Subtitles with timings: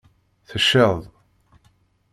[0.49, 0.99] Tecceḍ.